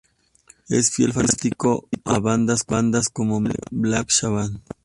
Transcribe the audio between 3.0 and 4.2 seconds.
como Megadeth, Black